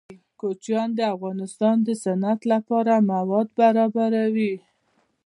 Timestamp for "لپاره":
2.53-2.93